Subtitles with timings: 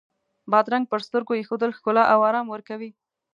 [0.51, 2.89] بادرنګ پر سترګو ایښودل ښکلا او آرام ورکوي.